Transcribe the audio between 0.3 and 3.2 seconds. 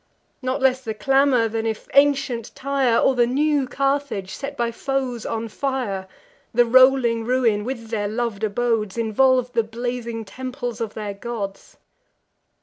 Not less the clamour, than if ancient Tyre, Or